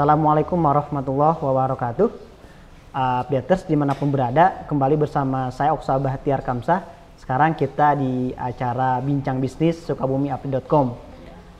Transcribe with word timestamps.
Assalamualaikum 0.00 0.56
warahmatullahi 0.56 1.36
wabarakatuh. 1.44 2.08
Uh, 2.88 3.20
updaters 3.20 3.68
di 3.68 3.76
mana 3.76 3.92
pun 3.92 4.08
berada, 4.08 4.64
kembali 4.64 4.96
bersama 4.96 5.52
saya 5.52 5.76
Oksa 5.76 6.00
Bahtiar 6.00 6.40
Kamsah. 6.40 6.88
Sekarang 7.20 7.52
kita 7.52 8.00
di 8.00 8.32
acara 8.32 8.96
Bincang 9.04 9.44
Bisnis 9.44 9.76
Sukabumiupdate.com. 9.84 10.96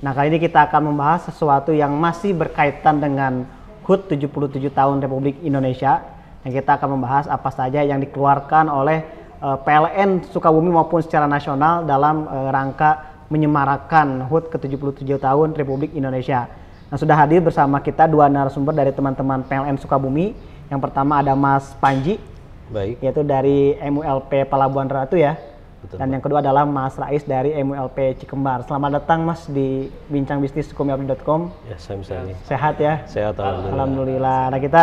Nah 0.00 0.12
kali 0.16 0.32
ini 0.32 0.40
kita 0.40 0.72
akan 0.72 0.88
membahas 0.88 1.28
sesuatu 1.28 1.76
yang 1.76 1.92
masih 2.00 2.32
berkaitan 2.32 3.04
dengan 3.04 3.44
HUT 3.84 4.08
77 4.08 4.32
tahun 4.72 5.04
Republik 5.04 5.36
Indonesia. 5.44 6.00
Dan 6.40 6.56
kita 6.56 6.80
akan 6.80 6.96
membahas 6.96 7.28
apa 7.28 7.52
saja 7.52 7.84
yang 7.84 8.00
dikeluarkan 8.00 8.72
oleh 8.72 9.04
uh, 9.44 9.60
PLN 9.60 10.32
Sukabumi 10.32 10.72
maupun 10.72 11.04
secara 11.04 11.28
nasional 11.28 11.84
dalam 11.84 12.24
uh, 12.24 12.48
rangka 12.48 13.04
menyemarakan 13.28 14.32
HUT 14.32 14.48
ke-77 14.48 15.20
tahun 15.20 15.52
Republik 15.52 15.92
Indonesia. 15.92 16.48
Nah, 16.90 16.98
sudah 16.98 17.14
hadir 17.14 17.38
bersama 17.38 17.78
kita 17.78 18.10
dua 18.10 18.26
narasumber 18.26 18.74
dari 18.74 18.90
teman-teman 18.90 19.46
PLN 19.46 19.78
Sukabumi. 19.78 20.34
Yang 20.66 20.80
pertama 20.82 21.22
ada 21.22 21.38
Mas 21.38 21.70
Panji. 21.78 22.18
Baik. 22.66 22.98
Yaitu 22.98 23.22
dari 23.22 23.78
MULP 23.78 24.50
Pelabuhan 24.50 24.90
Ratu 24.90 25.14
ya. 25.14 25.38
Betul, 25.86 26.02
Dan 26.02 26.18
yang 26.18 26.18
kedua 26.18 26.42
adalah 26.42 26.66
Mas 26.66 26.98
Rais 26.98 27.22
dari 27.22 27.54
MULP 27.62 28.18
Cikembar. 28.18 28.66
Selamat 28.66 28.98
datang 28.98 29.22
Mas 29.22 29.46
di 29.46 29.86
Bincang 30.10 30.42
Bisnis 30.42 30.66
Sukumiapi.com. 30.74 31.54
Ya, 31.70 31.78
saya 31.78 32.02
misalnya. 32.02 32.34
Sehat 32.42 32.82
ya? 32.82 33.06
Sehat 33.06 33.38
alhamdulillah. 33.38 33.70
Alhamdulillah. 33.70 34.40
Nah, 34.50 34.58
kita 34.58 34.82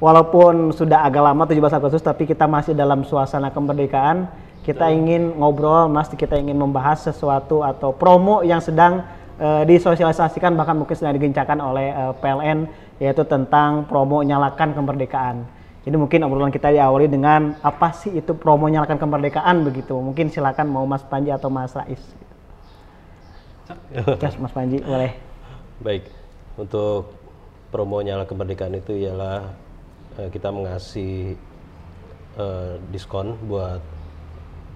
walaupun 0.00 0.72
sudah 0.72 1.04
agak 1.04 1.28
lama 1.28 1.44
17 1.44 1.60
Agustus 1.76 2.00
tapi 2.00 2.24
kita 2.24 2.48
masih 2.48 2.72
dalam 2.72 3.04
suasana 3.04 3.52
kemerdekaan. 3.52 4.32
Kita 4.64 4.88
ingin 4.88 5.36
ngobrol, 5.36 5.92
Mas, 5.92 6.08
kita 6.08 6.40
ingin 6.40 6.56
membahas 6.56 7.04
sesuatu 7.04 7.60
atau 7.60 7.92
promo 7.92 8.40
yang 8.40 8.64
sedang 8.64 9.04
uh, 9.40 9.62
disosialisasikan 9.66 10.54
bahkan 10.54 10.78
mungkin 10.78 10.94
sedang 10.94 11.16
digencakan 11.16 11.58
oleh 11.62 11.90
uh, 11.90 12.12
PLN 12.18 12.66
yaitu 13.02 13.22
tentang 13.26 13.86
promo 13.90 14.22
nyalakan 14.22 14.74
kemerdekaan. 14.74 15.46
Jadi 15.84 15.96
mungkin 16.00 16.24
obrolan 16.24 16.54
kita 16.54 16.72
diawali 16.72 17.12
dengan 17.12 17.60
apa 17.60 17.92
sih 17.92 18.16
itu 18.16 18.32
promo 18.32 18.70
nyalakan 18.70 18.96
kemerdekaan 18.96 19.66
begitu. 19.68 19.92
Mungkin 19.98 20.32
silakan 20.32 20.72
mau 20.72 20.84
Mas 20.88 21.04
Panji 21.04 21.28
atau 21.28 21.52
Mas 21.52 21.76
Rais. 21.76 22.00
Yes, 23.92 24.36
Mas 24.40 24.52
Panji 24.52 24.80
boleh. 24.80 25.12
Baik. 25.84 26.08
Untuk 26.56 27.12
promo 27.68 27.98
nyala 28.00 28.24
kemerdekaan 28.24 28.78
itu 28.78 28.94
ialah 28.94 29.50
uh, 30.16 30.28
kita 30.30 30.48
mengasih 30.54 31.34
uh, 32.38 32.78
diskon 32.94 33.34
buat 33.44 33.82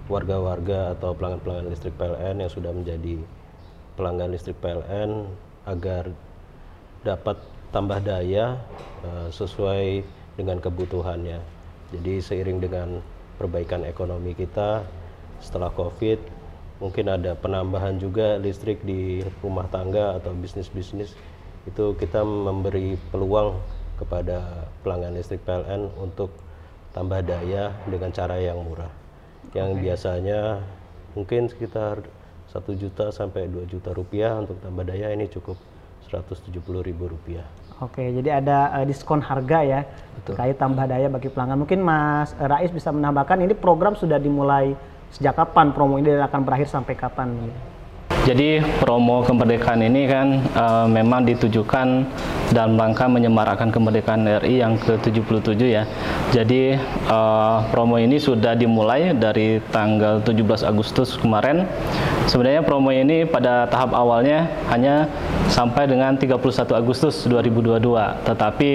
warga-warga 0.09 0.97
atau 0.97 1.13
pelanggan-pelanggan 1.15 1.69
listrik 1.69 1.95
PLN 2.01 2.43
yang 2.43 2.51
sudah 2.51 2.73
menjadi 2.73 3.21
pelanggan 3.99 4.31
listrik 4.31 4.55
PLN 4.63 5.27
agar 5.67 6.15
dapat 7.03 7.35
tambah 7.75 7.99
daya 7.99 8.63
uh, 9.03 9.27
sesuai 9.35 10.07
dengan 10.39 10.63
kebutuhannya. 10.63 11.43
Jadi 11.91 12.23
seiring 12.23 12.63
dengan 12.63 13.03
perbaikan 13.43 13.83
ekonomi 13.83 14.39
kita 14.39 14.87
setelah 15.43 15.75
COVID, 15.75 16.23
mungkin 16.79 17.11
ada 17.11 17.35
penambahan 17.35 17.99
juga 17.99 18.39
listrik 18.39 18.87
di 18.87 19.27
rumah 19.43 19.67
tangga 19.67 20.15
atau 20.23 20.31
bisnis-bisnis 20.39 21.19
itu 21.67 21.93
kita 21.99 22.23
memberi 22.23 22.95
peluang 23.11 23.59
kepada 23.99 24.71
pelanggan 24.87 25.19
listrik 25.19 25.43
PLN 25.43 25.91
untuk 25.99 26.31
tambah 26.95 27.19
daya 27.27 27.75
dengan 27.91 28.15
cara 28.15 28.39
yang 28.39 28.63
murah 28.63 28.89
yang 29.57 29.77
okay. 29.77 29.81
biasanya 29.89 30.41
mungkin 31.17 31.49
sekitar 31.49 32.05
satu 32.49 32.73
juta 32.73 33.13
sampai 33.13 33.49
2 33.49 33.69
juta 33.69 33.93
rupiah 33.93 34.41
untuk 34.41 34.57
tambah 34.65 34.85
daya 34.85 35.13
ini 35.13 35.29
cukup 35.29 35.57
170 36.09 36.49
ribu 36.81 37.05
rupiah. 37.13 37.45
Oke, 37.79 38.03
jadi 38.03 38.43
ada 38.43 38.75
uh, 38.75 38.85
diskon 38.89 39.23
harga 39.23 39.63
ya 39.63 39.81
Betul. 40.19 40.35
terkait 40.35 40.57
tambah 40.59 40.83
daya 40.89 41.07
bagi 41.07 41.31
pelanggan. 41.31 41.63
Mungkin 41.63 41.79
Mas 41.79 42.35
Rais 42.35 42.73
bisa 42.75 42.91
menambahkan 42.91 43.39
ini 43.39 43.55
program 43.55 43.95
sudah 43.95 44.19
dimulai 44.19 44.75
sejak 45.15 45.39
kapan 45.39 45.71
promo 45.71 46.01
ini 46.01 46.11
dan 46.11 46.27
akan 46.27 46.43
berakhir 46.43 46.67
sampai 46.67 46.99
kapan? 46.99 47.29
Jadi 48.29 48.61
promo 48.85 49.25
kemerdekaan 49.25 49.81
ini 49.81 50.05
kan 50.05 50.45
uh, 50.53 50.85
memang 50.85 51.25
ditujukan 51.25 52.05
dalam 52.53 52.77
rangka 52.77 53.09
menyemarakan 53.09 53.73
kemerdekaan 53.73 54.29
RI 54.45 54.61
yang 54.61 54.77
ke-77 54.77 55.57
ya. 55.65 55.89
Jadi 56.29 56.77
uh, 57.09 57.65
promo 57.73 57.97
ini 57.97 58.21
sudah 58.21 58.53
dimulai 58.53 59.17
dari 59.17 59.65
tanggal 59.73 60.21
17 60.21 60.45
Agustus 60.61 61.17
kemarin. 61.17 61.65
Sebenarnya 62.29 62.61
promo 62.61 62.93
ini 62.93 63.25
pada 63.25 63.65
tahap 63.73 63.97
awalnya 63.97 64.45
hanya 64.69 65.09
sampai 65.49 65.89
dengan 65.89 66.13
31 66.21 66.37
Agustus 66.77 67.25
2022. 67.25 67.81
Tetapi 68.29 68.71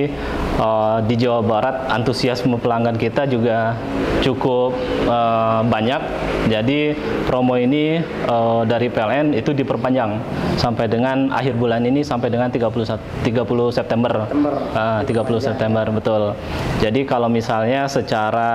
uh, 0.58 0.98
di 1.06 1.14
Jawa 1.14 1.46
Barat 1.46 1.76
antusiasme 1.94 2.58
pelanggan 2.58 2.98
kita 2.98 3.30
juga 3.30 3.78
cukup 4.26 4.74
uh, 5.06 5.62
banyak. 5.62 6.02
Jadi 6.50 6.98
promo 7.30 7.54
ini 7.60 8.02
uh, 8.26 8.66
dari 8.66 8.90
PLN 8.90 9.38
itu 9.44 9.52
diperpanjang 9.52 10.24
sampai 10.56 10.88
dengan 10.88 11.28
akhir 11.36 11.60
bulan 11.60 11.84
ini 11.84 12.00
sampai 12.00 12.32
dengan 12.32 12.48
30 12.48 12.64
30 12.64 13.28
September. 13.76 14.24
September. 14.24 14.54
Uh, 14.72 15.04
30 15.04 15.48
September 15.52 15.86
betul. 15.92 16.32
Jadi 16.80 17.04
kalau 17.04 17.28
misalnya 17.28 17.86
secara 17.92 18.52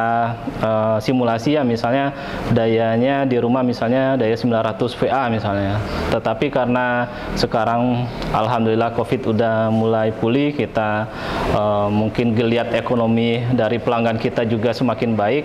uh, 0.65 0.97
simulasi 0.97 1.61
ya 1.61 1.63
misalnya 1.63 2.17
dayanya 2.51 3.29
di 3.29 3.37
rumah 3.37 3.61
misalnya 3.61 4.17
daya 4.17 4.33
900 4.33 4.99
VA 5.05 5.23
misalnya. 5.29 5.77
Tetapi 6.09 6.49
karena 6.49 7.05
sekarang 7.37 8.09
alhamdulillah 8.33 8.97
Covid 8.97 9.37
udah 9.37 9.69
mulai 9.69 10.11
pulih, 10.17 10.57
kita 10.57 11.05
uh, 11.53 11.89
mungkin 11.93 12.33
geliat 12.33 12.73
ekonomi 12.73 13.45
dari 13.53 13.77
pelanggan 13.77 14.17
kita 14.17 14.49
juga 14.49 14.73
semakin 14.73 15.13
baik. 15.13 15.45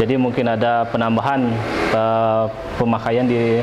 Jadi 0.00 0.14
mungkin 0.16 0.48
ada 0.48 0.88
penambahan 0.88 1.52
uh, 1.92 2.48
pemakaian 2.80 3.26
di 3.26 3.60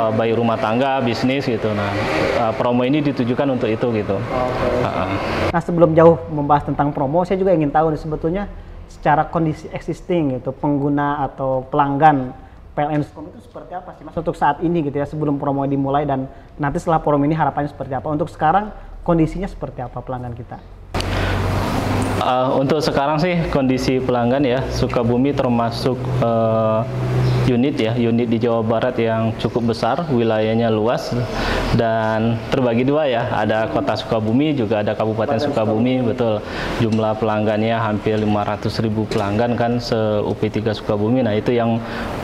uh, 0.00 0.10
bayi 0.14 0.32
rumah 0.34 0.56
tangga, 0.64 1.04
bisnis 1.04 1.44
gitu. 1.44 1.68
Nah, 1.76 1.92
uh, 2.40 2.52
promo 2.56 2.88
ini 2.88 3.04
ditujukan 3.04 3.44
untuk 3.52 3.68
itu 3.68 3.84
gitu. 3.92 4.16
Okay. 4.16 4.72
Uh 4.80 4.88
-uh. 4.88 5.08
Nah, 5.52 5.60
sebelum 5.60 5.92
jauh 5.92 6.16
membahas 6.32 6.64
tentang 6.64 6.88
promo, 6.88 7.20
saya 7.28 7.36
juga 7.36 7.52
ingin 7.52 7.68
tahu 7.68 7.92
sebetulnya 8.00 8.48
secara 8.88 9.28
kondisi 9.28 9.68
existing 9.76 10.40
gitu, 10.40 10.56
pengguna 10.56 11.20
atau 11.28 11.68
pelanggan 11.68 12.32
PLN 12.74 13.06
Skom 13.06 13.30
itu 13.30 13.38
seperti 13.38 13.70
apa 13.70 13.94
sih 13.94 14.02
Mas 14.02 14.18
untuk 14.18 14.34
saat 14.34 14.58
ini 14.58 14.82
gitu 14.82 14.98
ya 14.98 15.06
sebelum 15.06 15.38
promo 15.38 15.62
dimulai 15.62 16.02
dan 16.02 16.26
nanti 16.58 16.82
setelah 16.82 16.98
promo 16.98 17.22
ini 17.22 17.36
harapannya 17.36 17.70
seperti 17.70 17.94
apa? 17.94 18.10
Untuk 18.10 18.26
sekarang 18.32 18.74
kondisinya 19.06 19.46
seperti 19.46 19.84
apa 19.84 20.00
pelanggan 20.02 20.34
kita? 20.34 20.58
Uh, 22.24 22.56
untuk 22.56 22.80
sekarang 22.80 23.20
sih 23.20 23.36
kondisi 23.52 24.00
pelanggan 24.00 24.42
ya 24.48 24.64
Sukabumi 24.72 25.36
termasuk 25.36 26.00
uh, 26.24 26.82
unit 27.44 27.76
ya, 27.76 27.92
unit 27.96 28.28
di 28.28 28.38
Jawa 28.40 28.64
Barat 28.64 28.96
yang 28.96 29.36
cukup 29.36 29.76
besar, 29.76 30.08
wilayahnya 30.08 30.72
luas 30.72 31.12
dan 31.76 32.40
terbagi 32.48 32.86
dua 32.86 33.04
ya, 33.08 33.22
ada 33.34 33.68
kota 33.68 33.96
Sukabumi 33.96 34.56
juga 34.56 34.80
ada 34.80 34.96
Kabupaten 34.96 35.38
Sukabumi, 35.40 36.00
betul. 36.04 36.40
Jumlah 36.80 37.20
pelanggannya 37.20 37.76
hampir 37.76 38.16
500 38.16 38.84
ribu 38.84 39.04
pelanggan 39.08 39.54
kan 39.54 39.76
se 39.78 39.96
UP3 40.24 40.72
Sukabumi. 40.74 41.20
Nah 41.20 41.36
itu 41.36 41.52
yang 41.52 41.78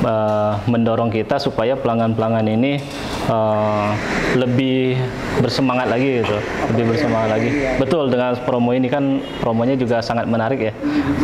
uh, 0.05 0.57
mendorong 0.67 1.13
kita 1.13 1.37
supaya 1.37 1.77
pelanggan-pelanggan 1.77 2.47
ini 2.49 2.81
uh, 3.29 3.93
lebih 4.37 4.97
bersemangat 5.43 5.91
lagi 5.91 6.25
gitu, 6.25 6.37
lebih 6.73 6.85
bersemangat 6.95 7.29
lagi. 7.37 7.51
Betul 7.77 8.09
dengan 8.09 8.37
promo 8.43 8.73
ini 8.73 8.89
kan 8.89 9.21
promonya 9.43 9.77
juga 9.77 10.01
sangat 10.01 10.25
menarik 10.25 10.71
ya, 10.71 10.73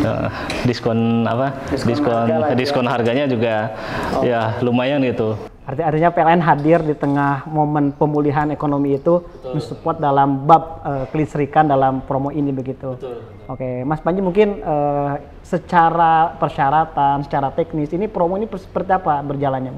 uh, 0.05 0.27
diskon 0.67 1.25
apa? 1.25 1.53
Diskon 1.71 1.95
diskon, 1.97 2.25
diskon 2.57 2.87
harganya 2.87 3.25
juga 3.29 3.71
oh. 4.17 4.23
ya 4.23 4.57
lumayan 4.63 5.03
gitu. 5.05 5.37
Arti 5.67 5.83
artinya 5.83 6.15
PLN 6.15 6.39
hadir 6.39 6.79
di 6.79 6.95
tengah 6.95 7.43
momen 7.51 7.91
pemulihan 7.91 8.47
ekonomi 8.55 8.95
itu 8.95 9.19
mensupport 9.51 9.99
dalam 9.99 10.47
bab 10.47 10.79
uh, 10.79 11.05
kelistrikan 11.11 11.67
dalam 11.67 11.99
promo 12.07 12.31
ini 12.31 12.55
begitu. 12.55 12.95
Betul, 12.95 13.19
betul. 13.19 13.51
Oke, 13.51 13.69
Mas 13.83 13.99
Panji 13.99 14.23
mungkin 14.23 14.63
uh, 14.63 15.19
secara 15.43 16.39
persyaratan, 16.39 17.27
secara 17.27 17.51
teknis 17.51 17.91
ini 17.91 18.07
promo 18.07 18.39
ini 18.39 18.47
seperti 18.47 18.95
apa 18.95 19.19
berjalannya? 19.19 19.75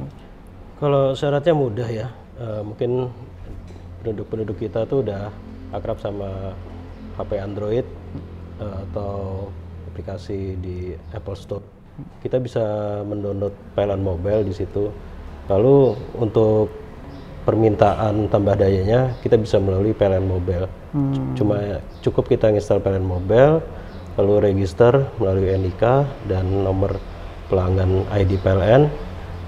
Kalau 0.78 1.18
syaratnya 1.18 1.58
mudah 1.58 1.90
ya, 1.90 2.14
uh, 2.38 2.62
mungkin 2.62 3.10
penduduk-penduduk 4.06 4.62
kita 4.62 4.86
tuh 4.86 5.02
udah 5.02 5.34
akrab 5.74 5.98
sama 5.98 6.54
HP 7.18 7.34
Android 7.42 7.86
uh, 8.62 8.86
atau 8.86 9.50
aplikasi 9.90 10.54
di 10.62 10.94
Apple 11.18 11.34
Store 11.34 11.79
kita 12.24 12.38
bisa 12.40 12.64
mendownload 13.06 13.54
PLN 13.76 14.02
Mobile 14.02 14.42
di 14.48 14.54
situ. 14.54 14.92
Lalu 15.50 15.98
untuk 16.20 16.70
permintaan 17.48 18.30
tambah 18.30 18.54
dayanya 18.54 19.18
kita 19.26 19.40
bisa 19.40 19.58
melalui 19.58 19.96
PLN 19.98 20.26
Mobile. 20.28 20.68
Hmm. 20.94 21.34
Cuma 21.34 21.82
cukup 22.06 22.30
kita 22.30 22.54
install 22.54 22.84
PLN 22.84 23.06
Mobile, 23.06 23.64
lalu 24.20 24.54
register 24.54 25.10
melalui 25.18 25.56
NIK 25.58 25.84
dan 26.30 26.46
nomor 26.46 27.02
pelanggan 27.50 28.06
ID 28.14 28.38
PLN, 28.46 28.86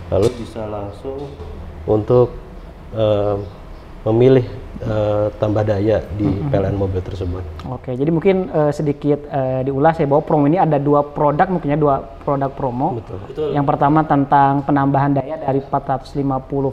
lalu 0.09 0.27
bisa 0.42 0.65
langsung 0.65 1.30
untuk 1.86 2.33
uh, 2.97 3.38
memilih 4.09 4.45
eh, 4.83 5.28
tambah 5.36 5.62
daya 5.62 6.01
di 6.12 6.25
PLN 6.44 6.74
mobil 6.74 7.00
tersebut. 7.00 7.44
Oke, 7.68 7.94
jadi 7.94 8.07
mungkin 8.07 8.48
eh, 8.48 8.72
sedikit 8.72 9.24
eh, 9.24 9.62
diulas 9.63 9.95
ya 9.95 10.06
bahwa 10.06 10.22
promo 10.22 10.45
ini 10.45 10.57
ada 10.57 10.75
dua 10.75 11.01
produk 11.04 11.48
mungkinnya 11.48 11.75
dua 11.75 11.95
produk 12.19 12.50
promo. 12.50 12.98
Betul. 12.98 13.51
Yang 13.51 13.66
pertama 13.68 14.00
tentang 14.01 14.62
penambahan 14.62 15.13
daya 15.13 15.38
dari 15.38 15.62
450 15.62 16.18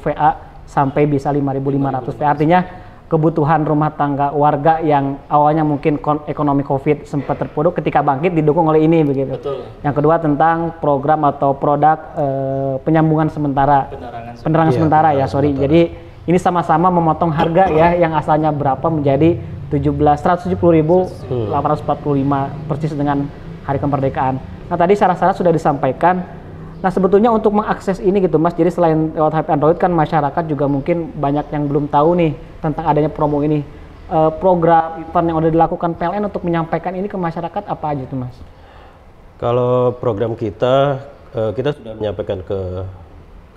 VA 0.00 0.30
sampai 0.64 1.04
bisa 1.04 1.28
5.500 1.28 2.12
VA. 2.14 2.28
Artinya 2.28 2.60
kebutuhan 3.06 3.64
rumah 3.64 3.88
tangga 3.90 4.28
warga 4.30 4.80
yang 4.80 5.16
awalnya 5.26 5.64
mungkin 5.64 5.96
kon- 5.96 6.20
ekonomi 6.24 6.60
COVID 6.60 7.08
sempat 7.08 7.40
terpuruk 7.40 7.72
ketika 7.74 8.04
bangkit 8.04 8.36
didukung 8.36 8.68
oleh 8.68 8.84
ini 8.84 9.00
begitu. 9.00 9.32
Yang 9.80 9.94
kedua 9.96 10.20
tentang 10.20 10.76
program 10.76 11.24
atau 11.24 11.56
produk 11.56 11.96
eh, 12.14 12.74
penyambungan 12.84 13.28
sementara. 13.28 13.88
Penerangan, 13.88 14.36
Iya, 14.68 14.76
sementara 14.76 15.08
ya, 15.08 15.24
penerangan 15.24 15.28
sorry. 15.28 15.48
sementara. 15.48 15.64
Jadi 15.64 15.80
ini 16.28 16.36
sama-sama 16.36 16.92
memotong 16.92 17.32
harga 17.32 17.72
ya 17.72 17.96
yang 17.96 18.12
asalnya 18.12 18.52
berapa 18.52 18.84
menjadi 18.92 19.40
17 19.72 19.96
170.845 20.60 21.56
persis 22.68 22.92
dengan 22.92 23.24
hari 23.64 23.80
kemerdekaan. 23.80 24.36
Nah, 24.68 24.76
tadi 24.76 24.92
syarat-syarat 24.92 25.40
sudah 25.40 25.52
disampaikan. 25.52 26.20
Nah, 26.84 26.92
sebetulnya 26.92 27.32
untuk 27.32 27.56
mengakses 27.56 27.96
ini 27.98 28.20
gitu 28.20 28.36
Mas, 28.36 28.52
jadi 28.52 28.68
selain 28.68 29.08
lewat 29.16 29.40
HP 29.40 29.48
Android 29.56 29.80
kan 29.80 29.88
masyarakat 29.88 30.44
juga 30.44 30.68
mungkin 30.68 31.16
banyak 31.16 31.48
yang 31.48 31.64
belum 31.64 31.88
tahu 31.88 32.12
nih 32.20 32.36
tentang 32.60 32.84
adanya 32.84 33.08
promo 33.08 33.40
ini. 33.40 33.64
Eh, 34.08 34.32
program 34.40 35.04
event 35.04 35.26
yang 35.28 35.36
udah 35.36 35.50
dilakukan 35.52 35.92
PLN 35.96 36.28
untuk 36.28 36.44
menyampaikan 36.44 36.96
ini 36.96 37.12
ke 37.12 37.16
masyarakat 37.20 37.62
apa 37.68 37.86
aja 37.92 38.08
tuh 38.08 38.20
Mas? 38.20 38.36
Kalau 39.36 39.92
program 39.96 40.32
kita, 40.32 41.04
eh, 41.36 41.52
kita 41.52 41.76
sudah 41.76 41.92
menyampaikan 41.92 42.40
ke 42.40 42.88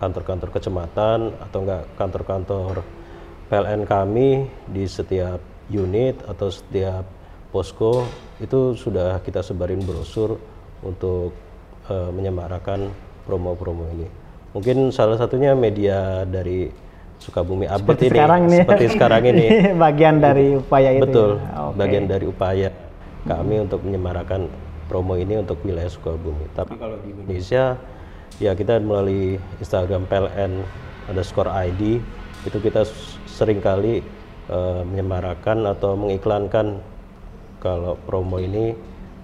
kantor-kantor 0.02 0.50
kecamatan 0.50 1.20
atau 1.38 1.60
enggak 1.62 1.84
kantor-kantor 1.94 2.82
PLN 3.54 3.86
kami 3.86 4.50
di 4.66 4.90
setiap 4.90 5.38
unit 5.70 6.18
atau 6.26 6.50
setiap 6.50 7.06
posko 7.54 8.08
itu 8.42 8.74
sudah 8.74 9.22
kita 9.22 9.46
sebarin 9.46 9.86
brosur 9.86 10.42
untuk 10.82 11.38
eh, 11.86 12.10
menyemarakan 12.10 12.90
promo-promo 13.30 13.86
ini. 13.94 14.08
Mungkin 14.52 14.90
salah 14.90 15.16
satunya 15.16 15.54
media 15.54 16.26
dari 16.26 16.68
Sukabumi 17.22 17.70
Update 17.70 18.10
ini, 18.10 18.18
sekarang 18.18 18.40
ini 18.50 18.56
ya. 18.58 18.62
seperti 18.66 18.86
sekarang 18.98 19.24
ini. 19.32 19.46
Bagian 19.78 20.16
dari 20.18 20.58
upaya 20.58 20.90
itu. 20.98 21.04
Betul, 21.06 21.32
ya. 21.38 21.70
Oke. 21.70 21.76
bagian 21.78 22.06
dari 22.10 22.26
upaya 22.26 22.70
kami 23.30 23.56
untuk 23.62 23.86
menyemarakan 23.86 24.50
promo 24.90 25.14
ini 25.14 25.38
untuk 25.38 25.62
wilayah 25.62 25.88
Sukabumi. 25.88 26.50
Tapi 26.58 26.74
kalau 26.82 26.98
di 27.06 27.14
Indonesia, 27.14 27.78
ya 28.42 28.58
kita 28.58 28.82
melalui 28.82 29.38
Instagram 29.62 30.10
PLN 30.10 30.66
underscore 31.14 31.54
ID 31.54 32.02
itu 32.50 32.58
kita 32.58 32.90
sering 33.30 33.62
kali 33.62 34.02
eh, 34.50 34.82
menyemarakan 34.82 35.70
atau 35.70 35.94
mengiklankan 35.94 36.82
kalau 37.62 37.94
promo 38.10 38.42
ini 38.42 38.74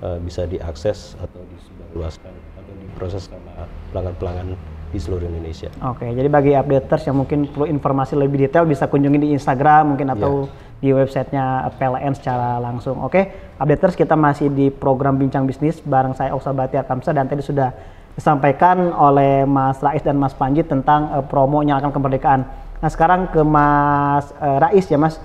eh, 0.06 0.18
bisa 0.22 0.46
diakses 0.46 1.18
atau 1.18 1.42
disebarluaskan 1.50 2.34
atau 2.62 2.74
diproses 2.78 3.26
sama 3.26 3.66
pelanggan-pelanggan 3.90 4.54
di 4.88 5.00
seluruh 5.02 5.28
Indonesia. 5.28 5.68
Oke, 5.84 6.08
jadi 6.08 6.30
bagi 6.32 6.56
updaters 6.56 7.10
yang 7.10 7.20
mungkin 7.20 7.50
perlu 7.50 7.68
informasi 7.68 8.16
lebih 8.16 8.48
detail 8.48 8.64
bisa 8.64 8.88
kunjungi 8.88 9.20
di 9.20 9.30
Instagram 9.36 9.98
mungkin 9.98 10.14
atau 10.14 10.48
di 10.78 10.94
websitenya 10.94 11.74
PLN 11.76 12.14
secara 12.16 12.62
langsung. 12.62 13.02
Oke, 13.02 13.28
updaters 13.58 13.98
kita 13.98 14.14
masih 14.14 14.48
di 14.54 14.70
program 14.70 15.18
Bincang 15.18 15.44
Bisnis 15.50 15.82
bareng 15.82 16.14
saya 16.14 16.32
Oksa 16.38 16.54
Batiar 16.54 16.86
Kamsa 16.86 17.12
dan 17.12 17.26
tadi 17.26 17.42
sudah 17.44 17.74
disampaikan 18.18 18.90
oleh 18.98 19.46
Mas 19.46 19.78
Rais 19.78 20.02
dan 20.02 20.18
Mas 20.18 20.34
Panji 20.34 20.66
tentang 20.66 21.14
eh, 21.14 21.24
promo 21.24 21.62
nyalakan 21.62 21.94
kemerdekaan. 21.94 22.42
Nah 22.82 22.90
sekarang 22.90 23.30
ke 23.30 23.46
Mas 23.46 24.34
eh, 24.42 24.58
Rais 24.58 24.86
ya 24.90 24.98
Mas, 24.98 25.22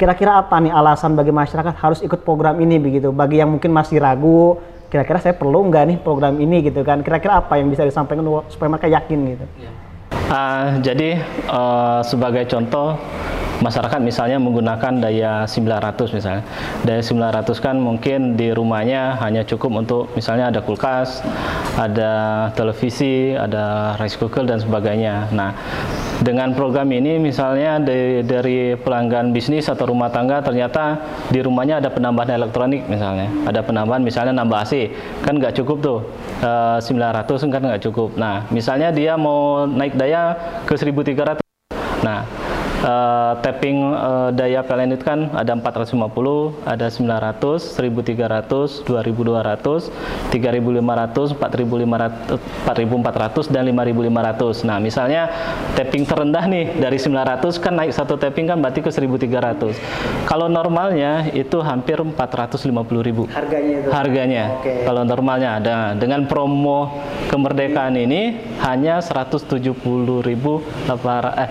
kira-kira 0.00 0.40
apa 0.40 0.56
nih 0.56 0.72
alasan 0.72 1.12
bagi 1.12 1.30
masyarakat 1.30 1.76
harus 1.76 2.00
ikut 2.00 2.24
program 2.24 2.56
ini 2.56 2.80
begitu? 2.80 3.12
Bagi 3.12 3.44
yang 3.44 3.52
mungkin 3.52 3.68
masih 3.68 4.00
ragu, 4.00 4.56
kira-kira 4.88 5.20
saya 5.20 5.36
perlu 5.36 5.68
nggak 5.68 5.84
nih 5.92 5.98
program 6.00 6.40
ini 6.40 6.64
gitu 6.64 6.80
kan? 6.80 7.04
Kira-kira 7.04 7.44
apa 7.44 7.60
yang 7.60 7.68
bisa 7.68 7.84
disampaikan 7.84 8.24
supaya 8.48 8.68
mereka 8.72 8.88
yakin 8.88 9.18
gitu? 9.36 9.44
Ah, 10.32 10.80
jadi 10.80 11.20
eh, 11.52 12.00
sebagai 12.00 12.48
contoh 12.48 12.96
masyarakat 13.66 13.98
misalnya 13.98 14.38
menggunakan 14.38 15.02
daya 15.02 15.42
900 15.50 16.14
misalnya. 16.14 16.42
Daya 16.86 17.02
900 17.02 17.58
kan 17.58 17.74
mungkin 17.74 18.38
di 18.38 18.54
rumahnya 18.54 19.18
hanya 19.18 19.42
cukup 19.42 19.82
untuk 19.82 20.14
misalnya 20.14 20.54
ada 20.54 20.62
kulkas, 20.62 21.26
ada 21.74 22.46
televisi, 22.54 23.34
ada 23.34 23.98
rice 23.98 24.14
cooker 24.14 24.46
dan 24.46 24.62
sebagainya. 24.62 25.34
Nah, 25.34 25.50
dengan 26.22 26.54
program 26.54 26.86
ini 26.94 27.18
misalnya 27.18 27.82
dari, 27.82 28.22
dari 28.22 28.58
pelanggan 28.78 29.34
bisnis 29.34 29.66
atau 29.66 29.90
rumah 29.90 30.08
tangga 30.08 30.40
ternyata 30.40 31.02
di 31.28 31.42
rumahnya 31.42 31.82
ada 31.82 31.90
penambahan 31.90 32.38
elektronik 32.38 32.86
misalnya. 32.86 33.26
Ada 33.44 33.66
penambahan 33.66 34.00
misalnya 34.06 34.32
nambah 34.32 34.62
AC. 34.62 34.94
Kan 35.26 35.42
nggak 35.42 35.58
cukup 35.58 35.82
tuh. 35.82 35.98
Eh, 36.40 36.78
900 36.78 37.50
kan 37.50 37.62
nggak 37.66 37.82
cukup. 37.90 38.14
Nah, 38.14 38.46
misalnya 38.54 38.94
dia 38.94 39.18
mau 39.18 39.66
naik 39.66 39.98
daya 39.98 40.38
ke 40.64 40.78
1300. 40.78 41.42
Nah, 42.06 42.22
eh, 42.82 43.32
tapping 43.40 43.78
eh, 43.92 44.28
daya 44.34 44.60
PLN 44.60 44.96
itu 44.96 45.04
kan 45.04 45.30
ada 45.32 45.52
450, 45.54 46.66
ada 46.66 46.86
900, 46.90 47.62
1300, 47.76 48.84
2200, 48.84 49.88
3500, 50.32 51.36
4500, 51.36 52.36
4400 52.66 53.52
dan 53.54 53.62
5500. 53.64 54.66
Nah, 54.68 54.78
misalnya 54.82 55.28
tapping 55.78 56.04
terendah 56.04 56.44
nih 56.48 56.76
dari 56.76 56.98
900 56.98 57.62
kan 57.62 57.72
naik 57.76 57.92
satu 57.94 58.16
tapping 58.18 58.50
kan 58.50 58.58
berarti 58.60 58.80
ke 58.82 58.90
1300. 58.90 59.76
Kalau 60.26 60.50
normalnya 60.50 61.30
itu 61.32 61.60
hampir 61.62 62.00
450.000 62.00 63.28
Harganya 63.30 63.74
itu. 63.80 63.90
harganya. 63.92 64.44
Oke. 64.60 64.82
Kalau 64.84 65.02
normalnya 65.06 65.50
ada 65.60 65.76
dengan 65.94 66.26
promo 66.26 67.00
kemerdekaan 67.30 67.94
ini 67.96 68.40
hanya 68.62 68.98
170.000 69.00 69.72
eh 71.36 71.48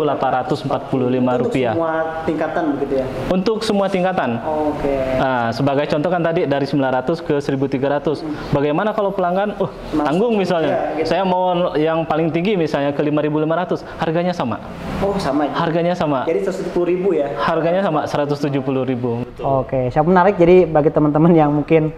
170.845 0.00 1.42
rupiah 1.42 1.72
Semua 1.74 1.94
tingkatan 2.22 2.64
begitu 2.76 2.94
ya. 3.00 3.06
untuk 3.28 3.56
semua 3.60 3.86
tingkatan. 3.86 4.38
Oke. 4.42 4.94
Nah, 5.18 5.50
sebagai 5.50 5.84
contoh 5.86 6.08
kan 6.08 6.22
tadi 6.22 6.44
dari 6.44 6.64
900 6.64 7.18
ke 7.18 7.34
1300. 7.38 8.22
Bagaimana 8.50 8.92
kalau 8.92 9.10
pelanggan, 9.10 9.56
oh 9.58 9.70
tanggung 9.94 10.36
misalnya, 10.36 10.94
Iya, 10.94 10.98
gitu. 11.00 11.08
saya 11.08 11.22
mau 11.22 11.50
yang 11.74 12.04
paling 12.04 12.28
tinggi 12.30 12.54
misalnya 12.54 12.92
ke 12.92 13.00
5.500, 13.00 13.82
harganya 13.98 14.32
sama. 14.32 14.56
Oh 15.00 15.14
sama. 15.16 15.46
ya? 15.46 15.52
Harganya 15.54 15.94
sama. 15.94 16.24
Jadi 16.24 16.44
110 16.44 16.74
ribu 16.84 17.14
ya. 17.14 17.28
Harganya 17.38 17.80
sama 17.80 18.04
170.000. 18.04 19.24
Oke, 19.40 19.88
siap 19.88 20.04
menarik. 20.04 20.36
Jadi 20.36 20.64
bagi 20.64 20.90
teman-teman 20.90 21.32
yang 21.32 21.50
mungkin 21.50 21.90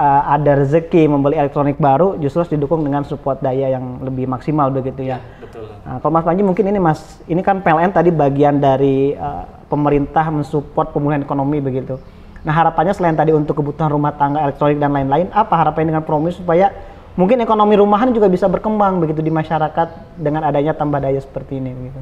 uh, 0.00 0.22
ada 0.32 0.64
rezeki 0.64 1.04
membeli 1.12 1.36
elektronik 1.36 1.76
baru, 1.76 2.16
justru 2.16 2.40
harus 2.40 2.52
didukung 2.56 2.80
dengan 2.80 3.04
support 3.04 3.44
daya 3.44 3.76
yang 3.76 4.00
lebih 4.00 4.24
maksimal 4.24 4.72
begitu 4.72 5.04
ya. 5.12 5.20
Betul. 5.44 5.68
Nah, 5.84 6.00
kalau 6.00 6.12
Mas 6.16 6.24
Panji 6.24 6.40
mungkin 6.40 6.64
ini 6.72 6.80
Mas, 6.80 7.20
ini 7.28 7.44
kan 7.44 7.60
PLN 7.60 7.92
tadi 7.92 8.08
bagian 8.08 8.56
dari 8.56 9.12
uh, 9.12 9.44
pemerintah 9.68 10.24
mensupport 10.32 10.96
pemulihan 10.96 11.20
ekonomi 11.20 11.60
begitu. 11.60 12.00
Nah 12.40 12.56
harapannya 12.56 12.96
selain 12.96 13.12
tadi 13.12 13.36
untuk 13.36 13.60
kebutuhan 13.60 13.92
rumah 13.92 14.16
tangga 14.16 14.40
elektronik 14.48 14.80
dan 14.80 14.96
lain-lain, 14.96 15.28
apa 15.30 15.52
harapannya 15.60 15.92
dengan 15.92 16.04
promo 16.08 16.32
supaya 16.32 16.72
mungkin 17.14 17.36
ekonomi 17.44 17.76
rumahan 17.76 18.16
juga 18.16 18.32
bisa 18.32 18.48
berkembang 18.48 18.96
begitu 18.96 19.20
di 19.20 19.28
masyarakat 19.28 20.16
dengan 20.16 20.48
adanya 20.48 20.72
tambah 20.72 21.04
daya 21.04 21.20
seperti 21.20 21.60
ini 21.60 21.76
begitu. 21.76 22.00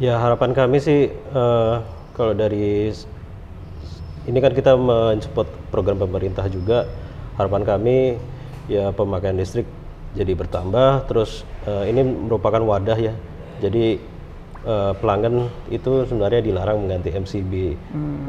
Ya 0.00 0.16
harapan 0.16 0.56
kami 0.56 0.80
sih 0.80 1.12
eh, 1.12 1.74
kalau 2.16 2.32
dari 2.32 2.88
ini 4.24 4.38
kan 4.40 4.56
kita 4.56 4.72
mensupport 4.72 5.48
program 5.68 6.00
pemerintah 6.00 6.48
juga 6.48 6.88
harapan 7.42 7.62
kami 7.66 7.98
ya 8.70 8.94
pemakaian 8.94 9.36
listrik 9.36 9.66
jadi 10.14 10.32
bertambah. 10.36 11.10
Terus 11.10 11.42
eh, 11.66 11.90
ini 11.90 12.06
merupakan 12.06 12.62
wadah 12.62 12.98
ya. 12.98 13.14
Jadi 13.58 13.98
eh, 14.66 14.92
pelanggan 14.98 15.50
itu 15.68 16.06
sebenarnya 16.06 16.40
dilarang 16.40 16.86
mengganti 16.86 17.10
MCB 17.10 17.52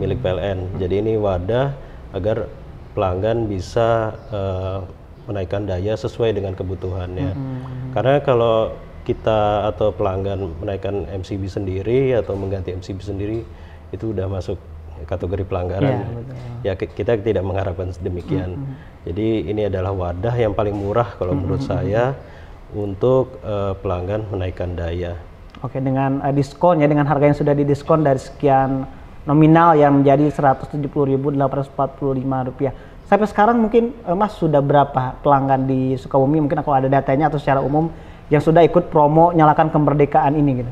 milik 0.02 0.20
PLN 0.26 0.82
jadi 0.82 1.00
ini 1.06 1.14
wadah 1.22 1.74
agar 2.14 2.50
pelanggan 2.94 3.50
bisa 3.50 4.14
eh, 4.34 4.80
menaikkan 5.24 5.64
daya 5.64 5.96
sesuai 5.96 6.36
dengan 6.36 6.52
kebutuhannya. 6.52 7.32
Karena 7.96 8.20
kalau 8.20 8.76
kita 9.04 9.68
atau 9.68 9.92
pelanggan 9.92 10.56
menaikkan 10.64 11.08
MCB 11.12 11.44
sendiri 11.48 12.16
atau 12.16 12.40
mengganti 12.40 12.72
MCB 12.72 13.00
sendiri 13.04 13.40
itu 13.92 14.16
udah 14.16 14.32
masuk 14.32 14.56
kategori 15.04 15.44
pelanggaran. 15.44 16.08
ya 16.64 16.80
ki- 16.80 16.96
kita 16.96 17.20
tidak 17.20 17.44
mengharapkan 17.44 17.92
demikian. 18.00 18.56
Jadi 19.04 19.52
ini 19.52 19.68
adalah 19.68 19.92
wadah 19.92 20.32
yang 20.38 20.56
paling 20.56 20.72
murah 20.72 21.20
kalau 21.20 21.36
menurut 21.36 21.60
saya 21.60 22.16
untuk 22.74 23.40
eh, 23.44 23.74
pelanggan 23.80 24.28
menaikkan 24.32 24.74
daya. 24.74 25.20
Oke, 25.62 25.80
dengan 25.80 26.24
eh, 26.24 26.34
diskon 26.34 26.80
ya, 26.80 26.88
dengan 26.88 27.08
harga 27.08 27.26
yang 27.30 27.38
sudah 27.38 27.54
didiskon 27.56 28.04
dari 28.04 28.20
sekian 28.20 28.88
nominal 29.24 29.76
yang 29.76 30.04
menjadi 30.04 30.32
170.845 30.32 32.48
rupiah. 32.52 32.74
Sampai 33.08 33.28
sekarang 33.28 33.60
mungkin 33.60 33.92
eh, 34.04 34.16
Mas 34.16 34.36
sudah 34.40 34.64
berapa 34.64 35.20
pelanggan 35.20 35.68
di 35.68 36.00
Sukabumi? 36.00 36.40
Mungkin 36.40 36.64
kalau 36.64 36.80
ada 36.80 36.90
datanya 36.90 37.28
atau 37.28 37.40
secara 37.40 37.60
umum 37.60 37.92
yang 38.32 38.40
sudah 38.40 38.64
ikut 38.64 38.88
promo 38.88 39.36
nyalakan 39.36 39.70
kemerdekaan 39.70 40.34
ini 40.34 40.64
gitu. 40.64 40.72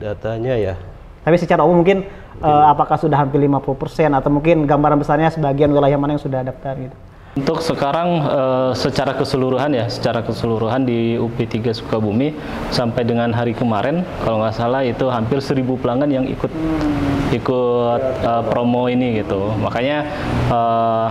datanya 0.00 0.54
ya. 0.58 0.74
Tapi 1.22 1.36
secara 1.38 1.62
umum 1.62 1.86
mungkin 1.86 2.02
uh, 2.42 2.66
apakah 2.70 2.98
sudah 2.98 3.14
hampir 3.22 3.38
50% 3.38 3.62
atau 4.10 4.30
mungkin 4.30 4.66
gambaran 4.66 4.98
besarnya 4.98 5.30
sebagian 5.30 5.70
wilayah 5.70 5.94
mana 5.94 6.18
yang 6.18 6.22
sudah 6.22 6.42
daftar 6.42 6.74
gitu? 6.74 6.96
Untuk 7.32 7.64
sekarang 7.64 8.28
uh, 8.28 8.76
secara 8.76 9.16
keseluruhan 9.16 9.72
ya, 9.72 9.88
secara 9.88 10.20
keseluruhan 10.20 10.84
di 10.84 11.16
UP3 11.16 11.72
Sukabumi 11.72 12.36
sampai 12.68 13.08
dengan 13.08 13.32
hari 13.32 13.56
kemarin 13.56 14.04
kalau 14.20 14.44
nggak 14.44 14.52
salah 14.52 14.84
itu 14.84 15.08
hampir 15.08 15.40
1000 15.40 15.64
pelanggan 15.80 16.12
yang 16.12 16.26
ikut 16.28 16.52
ikut 17.32 18.02
uh, 18.20 18.44
promo 18.44 18.84
ini 18.92 19.24
gitu. 19.24 19.48
Makanya 19.64 20.04
uh, 20.52 21.08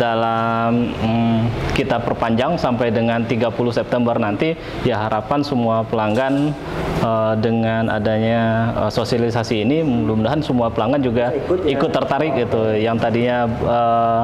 dalam 0.00 0.96
hmm, 0.96 1.40
kita 1.76 2.00
perpanjang 2.00 2.56
sampai 2.56 2.88
dengan 2.88 3.20
30 3.28 3.52
September 3.68 4.16
nanti 4.16 4.56
ya 4.88 5.04
harapan 5.04 5.44
semua 5.44 5.84
pelanggan 5.84 6.56
uh, 7.04 7.36
dengan 7.36 7.92
adanya 7.92 8.72
uh, 8.72 8.90
sosialisasi 8.90 9.60
ini 9.60 9.84
mudah-mudahan 9.84 10.40
semua 10.40 10.72
pelanggan 10.72 11.04
juga 11.04 11.36
ikut, 11.36 11.68
ya. 11.68 11.76
ikut 11.76 11.90
tertarik 11.92 12.32
gitu 12.32 12.72
yang 12.72 12.96
tadinya 12.96 13.44
uh, 13.68 14.22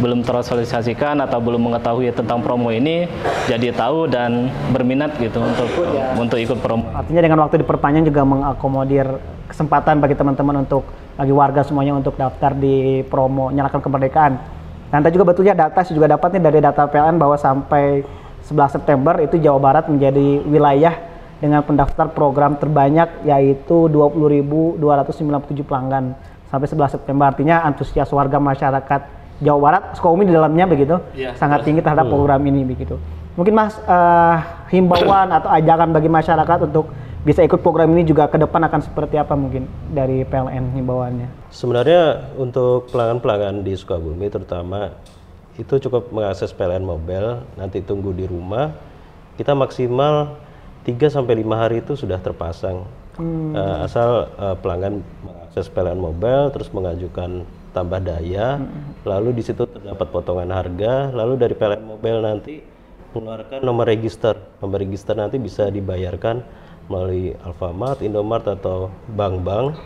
belum 0.00 0.24
tersosialisasikan 0.24 1.20
atau 1.20 1.44
belum 1.44 1.68
mengetahui 1.68 2.08
tentang 2.16 2.40
promo 2.40 2.72
ini 2.72 3.04
jadi 3.52 3.76
tahu 3.76 4.08
dan 4.08 4.48
berminat 4.72 5.20
gitu 5.20 5.44
untuk 5.44 5.68
ikut, 5.68 5.86
ya. 5.92 6.04
untuk 6.16 6.38
ikut 6.40 6.58
promo. 6.64 6.88
Artinya 6.96 7.20
dengan 7.20 7.44
waktu 7.44 7.60
diperpanjang 7.60 8.08
juga 8.08 8.24
mengakomodir 8.24 9.06
kesempatan 9.44 10.00
bagi 10.00 10.16
teman-teman 10.16 10.64
untuk 10.64 10.88
bagi 11.14 11.30
warga 11.30 11.62
semuanya 11.62 11.94
untuk 11.94 12.16
daftar 12.16 12.56
di 12.56 13.04
promo 13.06 13.52
nyalakan 13.52 13.78
kemerdekaan 13.84 14.63
Nanti 14.94 15.10
juga 15.10 15.34
betulnya 15.34 15.58
data 15.58 15.82
saya 15.82 15.98
juga 15.98 16.06
dapat 16.06 16.38
nih 16.38 16.42
dari 16.46 16.58
data 16.62 16.86
PLN 16.86 17.18
bahwa 17.18 17.34
sampai 17.34 18.06
11 18.46 18.78
September 18.78 19.18
itu 19.18 19.42
Jawa 19.42 19.58
Barat 19.58 19.90
menjadi 19.90 20.38
wilayah 20.46 20.94
dengan 21.42 21.66
pendaftar 21.66 22.14
program 22.14 22.54
terbanyak 22.54 23.26
yaitu 23.26 23.90
20.297 23.90 25.66
pelanggan 25.66 26.14
sampai 26.46 26.70
11 26.70 26.94
September. 26.94 27.26
Artinya 27.26 27.66
antusias 27.66 28.06
warga 28.14 28.38
masyarakat 28.38 29.00
Jawa 29.42 29.58
Barat 29.58 29.82
Sukabumi 29.98 30.30
di 30.30 30.34
dalamnya 30.38 30.62
begitu 30.70 30.94
ya, 31.18 31.34
sangat 31.34 31.66
tinggi 31.66 31.82
terhadap 31.82 32.06
program 32.06 32.38
ini 32.46 32.62
begitu. 32.62 32.94
Mungkin 33.34 33.50
Mas 33.50 33.74
uh, 33.90 34.38
himbauan 34.70 35.26
atau 35.34 35.50
ajakan 35.50 35.90
bagi 35.90 36.06
masyarakat 36.06 36.70
untuk 36.70 36.86
bisa 37.24 37.40
ikut 37.40 37.64
program 37.64 37.88
ini 37.96 38.04
juga 38.04 38.28
ke 38.28 38.36
depan 38.36 38.68
akan 38.68 38.84
seperti 38.84 39.16
apa 39.16 39.32
mungkin 39.32 39.64
dari 39.88 40.28
PLN 40.28 40.76
himbauannya? 40.76 41.48
Sebenarnya 41.48 42.30
untuk 42.36 42.92
pelanggan-pelanggan 42.92 43.64
di 43.64 43.72
Sukabumi 43.72 44.28
terutama 44.28 44.92
itu 45.56 45.80
cukup 45.88 46.12
mengakses 46.12 46.52
PLN 46.52 46.84
Mobile, 46.84 47.48
nanti 47.56 47.80
tunggu 47.80 48.12
di 48.12 48.28
rumah. 48.28 48.76
Kita 49.40 49.56
maksimal 49.56 50.36
3 50.84 51.08
sampai 51.08 51.40
5 51.40 51.56
hari 51.56 51.76
itu 51.80 51.96
sudah 51.96 52.20
terpasang. 52.20 52.84
Hmm. 53.16 53.56
Uh, 53.56 53.86
asal 53.88 54.28
uh, 54.36 54.58
pelanggan 54.60 55.00
mengakses 55.24 55.72
PLN 55.72 55.96
Mobile 55.96 56.52
terus 56.52 56.68
mengajukan 56.74 57.48
tambah 57.72 58.04
daya, 58.04 58.60
hmm. 58.60 59.06
lalu 59.08 59.40
di 59.40 59.42
situ 59.42 59.64
terdapat 59.64 60.12
potongan 60.12 60.52
harga, 60.52 61.08
lalu 61.08 61.40
dari 61.40 61.54
PLN 61.56 61.88
Mobile 61.88 62.20
nanti 62.20 62.60
mengeluarkan 63.16 63.64
nomor 63.64 63.86
register. 63.88 64.36
Nomor 64.60 64.82
register 64.82 65.14
nanti 65.14 65.38
bisa 65.38 65.70
dibayarkan 65.70 66.63
melalui 66.88 67.32
Alfamart, 67.40 68.04
Indomart 68.04 68.44
atau 68.48 68.92
bank-bank. 69.12 69.76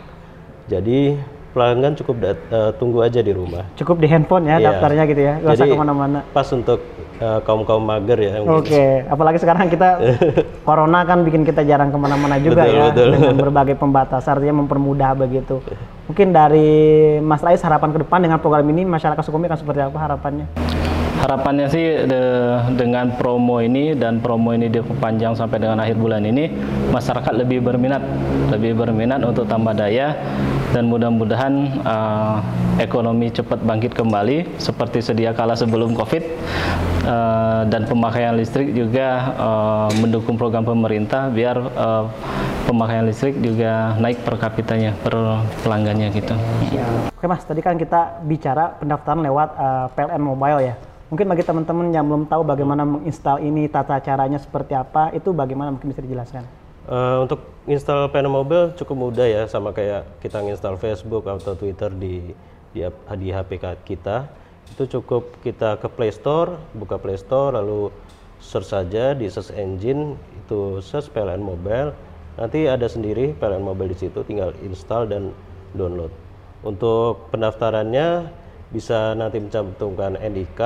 Jadi 0.69 1.17
pelanggan 1.49 1.97
cukup 1.97 2.15
dat- 2.21 2.47
uh, 2.53 2.71
tunggu 2.77 3.01
aja 3.01 3.19
di 3.25 3.33
rumah. 3.33 3.65
Cukup 3.73 3.97
di 3.97 4.07
handphone 4.07 4.45
ya 4.45 4.61
yeah. 4.61 4.65
daftarnya 4.69 5.03
gitu 5.09 5.21
ya, 5.21 5.33
nggak 5.41 5.55
usah 5.57 5.65
ke 5.65 5.77
mana-mana. 5.77 6.19
Pas 6.29 6.47
untuk 6.53 6.79
uh, 7.17 7.39
kaum 7.41 7.65
kaum 7.65 7.81
mager 7.81 8.19
ya. 8.21 8.31
Oke, 8.45 8.69
okay. 8.69 8.89
apalagi 9.09 9.37
sekarang 9.41 9.65
kita 9.67 9.97
corona 10.67 11.01
kan 11.09 11.25
bikin 11.25 11.41
kita 11.41 11.65
jarang 11.65 11.89
ke 11.89 11.97
mana-mana 11.97 12.37
juga 12.37 12.69
betul, 12.69 12.77
ya 12.77 12.83
betul. 12.93 13.09
dengan 13.17 13.35
berbagai 13.41 13.75
pembatasan, 13.81 14.37
artinya 14.37 14.61
mempermudah 14.61 15.11
begitu. 15.17 15.57
Mungkin 16.05 16.33
dari 16.33 16.69
Mas 17.21 17.41
Rais 17.41 17.61
harapan 17.61 17.93
ke 17.93 17.99
depan 18.05 18.19
dengan 18.21 18.37
program 18.41 18.65
ini 18.69 18.85
masyarakat 18.85 19.21
Sukabumi 19.25 19.49
akan 19.49 19.59
seperti 19.61 19.81
apa 19.85 19.97
harapannya? 19.97 20.45
Harapannya 21.19 21.67
sih 21.67 21.85
de, 22.07 22.21
dengan 22.79 23.11
promo 23.19 23.59
ini 23.59 23.91
dan 23.91 24.23
promo 24.23 24.55
ini 24.55 24.71
diperpanjang 24.71 25.35
sampai 25.35 25.59
dengan 25.59 25.83
akhir 25.83 25.99
bulan 25.99 26.23
ini 26.23 26.47
masyarakat 26.95 27.33
lebih 27.35 27.59
berminat 27.59 28.01
lebih 28.49 28.79
berminat 28.79 29.19
untuk 29.27 29.43
tambah 29.45 29.75
daya 29.75 30.15
dan 30.71 30.87
mudah-mudahan 30.87 31.81
uh, 31.81 32.39
ekonomi 32.77 33.33
cepat 33.33 33.59
bangkit 33.65 33.97
kembali 33.97 34.61
seperti 34.61 35.01
sedia 35.01 35.33
kala 35.35 35.57
sebelum 35.57 35.97
covid 35.97 36.23
uh, 37.03 37.65
dan 37.67 37.89
pemakaian 37.89 38.37
listrik 38.37 38.71
juga 38.71 39.33
uh, 39.35 39.89
mendukung 39.99 40.37
program 40.37 40.63
pemerintah 40.63 41.27
biar 41.33 41.57
uh, 41.57 42.05
pemakaian 42.69 43.03
listrik 43.03 43.35
juga 43.41 43.97
naik 43.97 44.21
per 44.21 44.37
kapitanya 44.37 44.93
per 45.01 45.41
pelanggannya 45.65 46.13
gitu. 46.13 46.37
Oke 47.17 47.25
mas, 47.25 47.41
tadi 47.43 47.65
kan 47.65 47.75
kita 47.75 48.21
bicara 48.23 48.77
pendaftaran 48.77 49.25
lewat 49.25 49.49
uh, 49.57 49.85
PLN 49.97 50.21
Mobile 50.21 50.61
ya. 50.61 50.75
Mungkin 51.09 51.25
bagi 51.25 51.41
teman-teman 51.41 51.89
yang 51.89 52.05
belum 52.05 52.29
tahu 52.29 52.45
bagaimana 52.45 52.85
menginstal 52.85 53.41
ini, 53.41 53.65
tata 53.65 53.97
caranya 53.97 54.37
seperti 54.37 54.77
apa, 54.77 55.09
itu 55.09 55.33
bagaimana 55.33 55.73
mungkin 55.73 55.89
bisa 55.89 56.05
dijelaskan? 56.05 56.45
Uh, 56.85 57.25
untuk 57.25 57.41
install 57.65 58.09
panel 58.13 58.29
mobile 58.29 58.73
cukup 58.77 59.09
mudah 59.09 59.25
ya, 59.25 59.43
sama 59.49 59.73
kayak 59.73 60.05
kita 60.21 60.41
install 60.45 60.77
Facebook 60.77 61.25
atau 61.25 61.57
Twitter 61.57 61.89
di 61.89 62.33
di, 62.73 62.85
di 63.17 63.27
HP 63.33 63.57
kita. 63.85 64.29
Itu 64.69 64.85
cukup 64.85 65.41
kita 65.41 65.81
ke 65.81 65.89
Play 65.89 66.13
Store, 66.13 66.61
buka 66.77 67.01
Play 67.01 67.17
Store, 67.17 67.57
lalu 67.57 67.89
search 68.37 68.69
saja 68.69 69.17
di 69.17 69.25
search 69.25 69.49
engine 69.57 70.13
itu 70.45 70.77
search 70.79 71.09
PLN 71.09 71.41
Mobile. 71.41 71.91
Nanti 72.37 72.69
ada 72.69 72.85
sendiri 72.85 73.33
PLN 73.33 73.65
Mobile 73.65 73.91
di 73.91 73.97
situ, 73.97 74.21
tinggal 74.21 74.53
install 74.61 75.09
dan 75.09 75.33
download. 75.73 76.13
Untuk 76.61 77.33
pendaftarannya 77.33 78.29
bisa 78.69 79.17
nanti 79.17 79.41
mencantumkan 79.41 80.17
NIK 80.17 80.61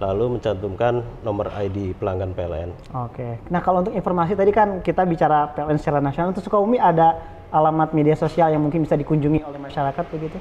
lalu 0.00 0.40
mencantumkan 0.40 1.04
nomor 1.20 1.52
ID 1.52 1.92
pelanggan 2.00 2.32
PLN. 2.32 2.72
Oke. 3.04 3.36
Nah, 3.52 3.60
kalau 3.60 3.84
untuk 3.84 3.92
informasi 3.92 4.32
tadi 4.32 4.48
kan 4.48 4.80
kita 4.80 5.04
bicara 5.04 5.52
PLN 5.52 5.76
secara 5.76 6.00
nasional 6.00 6.32
untuk 6.32 6.40
Sukabumi 6.40 6.80
ada 6.80 7.20
alamat 7.52 7.92
media 7.92 8.16
sosial 8.16 8.48
yang 8.48 8.64
mungkin 8.64 8.80
bisa 8.80 8.96
dikunjungi 8.96 9.44
oleh 9.44 9.60
masyarakat 9.60 10.04
begitu? 10.08 10.40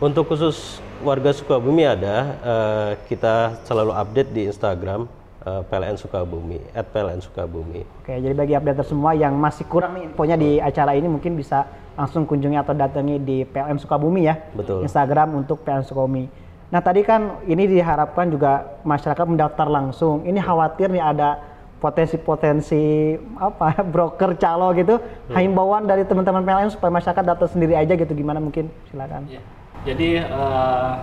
Untuk 0.00 0.28
khusus 0.28 0.84
warga 1.00 1.32
Sukabumi 1.32 1.88
ada, 1.88 2.16
uh, 2.44 2.90
kita 3.08 3.64
selalu 3.64 3.96
update 3.96 4.30
di 4.36 4.42
Instagram 4.52 5.08
uh, 5.46 5.60
eh, 5.60 5.62
PLN 5.68 5.96
Sukabumi, 5.96 6.60
at 6.76 6.86
PLN 6.92 7.20
Sukabumi. 7.24 7.82
Oke, 8.02 8.14
jadi 8.16 8.34
bagi 8.34 8.54
update 8.56 8.84
semua 8.84 9.16
yang 9.16 9.36
masih 9.36 9.64
kurang 9.68 9.96
nih 9.96 10.10
infonya 10.10 10.36
di 10.36 10.60
acara 10.60 10.92
ini 10.96 11.08
mungkin 11.08 11.36
bisa 11.36 11.64
langsung 11.96 12.24
kunjungi 12.24 12.56
atau 12.56 12.72
datangi 12.76 13.16
di 13.20 13.44
PLN 13.48 13.78
Sukabumi 13.80 14.28
ya. 14.28 14.36
Betul. 14.52 14.84
Instagram 14.84 15.36
untuk 15.36 15.64
PLN 15.64 15.84
Sukabumi. 15.84 16.24
Nah 16.70 16.80
tadi 16.80 17.02
kan 17.02 17.42
ini 17.50 17.66
diharapkan 17.66 18.30
juga 18.30 18.78
masyarakat 18.86 19.26
mendaftar 19.26 19.66
langsung. 19.66 20.22
Ini 20.22 20.38
khawatir 20.38 20.88
nih 20.94 21.02
ada 21.02 21.42
potensi-potensi 21.82 23.16
apa 23.40 23.80
broker 23.94 24.36
calo 24.38 24.70
gitu. 24.76 25.00
Hmm. 25.00 25.34
Himbauan 25.34 25.88
dari 25.88 26.06
teman-teman 26.06 26.44
PLN 26.46 26.70
supaya 26.70 26.92
masyarakat 26.94 27.24
daftar 27.26 27.48
sendiri 27.50 27.74
aja 27.74 27.92
gitu 27.96 28.12
gimana 28.14 28.38
mungkin 28.38 28.70
silakan. 28.92 29.26
Ya. 29.26 29.42
Jadi 29.80 30.20
uh, 30.20 31.00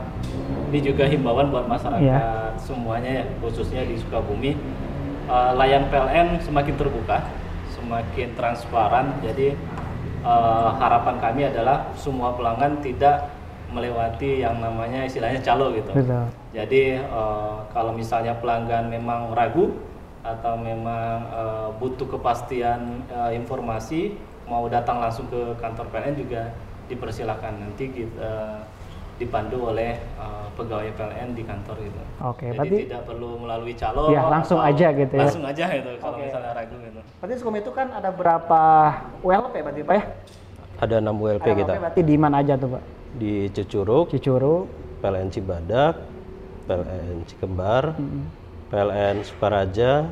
ini 0.67 0.79
juga 0.83 1.07
himbauan 1.07 1.47
buat 1.47 1.65
masyarakat 1.65 2.03
ya. 2.03 2.51
semuanya 2.59 3.23
ya 3.23 3.25
khususnya 3.39 3.87
di 3.87 3.95
Sukabumi. 3.99 4.55
Uh, 5.27 5.51
layan 5.59 5.91
PLN 5.91 6.39
semakin 6.39 6.75
terbuka, 6.79 7.19
semakin 7.75 8.31
transparan. 8.39 9.11
Jadi 9.19 9.59
uh, 10.23 10.71
harapan 10.79 11.15
kami 11.19 11.41
adalah 11.51 11.91
semua 11.99 12.31
pelanggan 12.31 12.79
tidak 12.79 13.27
melewati 13.67 14.39
yang 14.39 14.63
namanya 14.63 15.03
istilahnya 15.03 15.43
calo 15.43 15.75
gitu. 15.75 15.91
Betul. 15.91 16.31
Jadi 16.55 16.95
uh, 17.11 17.67
kalau 17.75 17.91
misalnya 17.91 18.39
pelanggan 18.39 18.87
memang 18.87 19.35
ragu 19.35 19.75
atau 20.23 20.55
memang 20.55 21.27
uh, 21.31 21.69
butuh 21.75 22.07
kepastian 22.07 23.03
uh, 23.11 23.31
informasi 23.31 24.15
mau 24.47 24.67
datang 24.71 25.03
langsung 25.03 25.27
ke 25.27 25.59
kantor 25.59 25.91
PLN 25.91 26.15
juga 26.15 26.55
dipersilakan 26.87 27.67
nanti 27.67 27.91
kita 27.91 28.63
dipandu 29.17 29.73
oleh 29.73 29.97
uh, 30.21 30.45
pegawai 30.53 30.93
PLN 30.93 31.29
di 31.33 31.43
kantor 31.45 31.75
gitu. 31.81 32.01
Oke, 32.21 32.53
Jadi 32.53 32.57
berarti 32.57 32.77
tidak 32.85 33.03
perlu 33.09 33.29
melalui 33.41 33.73
calo. 33.73 34.13
Ya, 34.13 34.21
langsung 34.29 34.61
aja 34.61 34.87
gitu 34.93 35.13
ya. 35.17 35.21
Langsung 35.25 35.45
aja 35.45 35.65
gitu 35.73 35.89
kalau 35.97 36.15
okay. 36.17 36.25
misalnya 36.29 36.51
ragu 36.53 36.75
gitu. 36.77 36.99
Berarti 37.17 37.33
Skum 37.41 37.55
itu 37.57 37.71
kan 37.73 37.87
ada 37.93 38.09
berapa 38.13 38.61
WLP 39.25 39.55
berarti 39.65 39.81
Pak 39.81 39.95
ya? 39.97 40.03
Ada 40.77 40.95
6 41.01 41.09
WLP 41.09 41.47
ada 41.49 41.57
kita. 41.57 41.73
berarti 41.81 42.01
di 42.05 42.15
mana 42.21 42.35
aja 42.45 42.53
tuh 42.53 42.69
Pak? 42.77 42.83
Di 43.17 43.33
Cicurug, 43.49 44.05
Cicurug, 44.13 44.69
PLN 45.01 45.29
Cibadak, 45.33 45.95
PLN 46.69 47.25
Cikembar, 47.25 47.97
-hmm. 47.97 48.23
PLN 48.69 49.15
Sukaraja, 49.25 50.05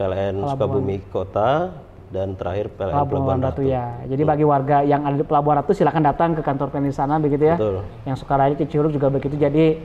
PLN. 0.00 0.34
Sukabumi 0.48 1.04
Kota, 1.12 1.84
dan 2.06 2.38
terakhir 2.38 2.70
PLN 2.70 2.94
Pelabuhan, 2.94 3.08
Pelabuhan 3.10 3.38
Ratu. 3.42 3.62
Ratu 3.62 3.62
ya. 3.66 3.84
Jadi 4.06 4.22
Betul. 4.22 4.30
bagi 4.30 4.44
warga 4.46 4.76
yang 4.86 5.02
ada 5.02 5.16
di 5.18 5.26
Pelabuhan 5.26 5.56
Ratu 5.62 5.72
silakan 5.74 6.02
datang 6.06 6.30
ke 6.38 6.42
kantor 6.42 6.68
PLN 6.70 6.94
sana 6.94 7.18
begitu 7.18 7.50
ya. 7.50 7.56
Betul. 7.58 7.82
Yang 8.06 8.16
Sukaraja 8.22 8.54
Cicurug 8.54 8.92
juga 8.94 9.08
begitu. 9.10 9.34
Jadi 9.34 9.82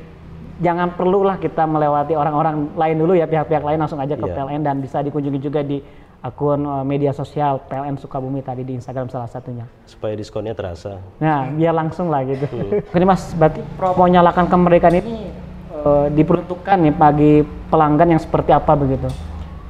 jangan 0.62 0.94
perlulah 0.94 1.42
kita 1.42 1.66
melewati 1.66 2.14
orang-orang 2.14 2.78
lain 2.78 2.96
dulu 3.02 3.18
ya 3.18 3.26
pihak-pihak 3.26 3.66
lain 3.66 3.80
langsung 3.82 3.98
aja 3.98 4.14
ke 4.14 4.26
yeah. 4.30 4.38
PLN 4.38 4.62
dan 4.62 4.76
bisa 4.78 5.02
dikunjungi 5.02 5.40
juga 5.42 5.66
di 5.66 5.82
akun 6.22 6.62
uh, 6.70 6.86
media 6.86 7.10
sosial 7.18 7.66
PLN 7.66 7.98
Sukabumi 7.98 8.46
tadi 8.46 8.62
di 8.62 8.78
Instagram 8.78 9.10
salah 9.10 9.26
satunya. 9.26 9.66
Supaya 9.90 10.14
diskonnya 10.14 10.54
terasa. 10.54 11.02
Nah, 11.18 11.50
biar 11.50 11.74
langsung 11.74 12.14
lah 12.14 12.22
gitu. 12.22 12.46
Ini 12.98 13.06
Mas, 13.06 13.34
berarti 13.34 13.66
promo 13.74 14.06
nyalakan 14.06 14.46
kemerdekaan 14.46 15.02
ini 15.02 15.34
uh, 15.82 16.08
diperuntukkan 16.14 16.78
nih 16.78 16.94
bagi 16.94 17.34
pelanggan 17.74 18.14
yang 18.14 18.22
seperti 18.22 18.54
apa 18.54 18.78
begitu? 18.78 19.10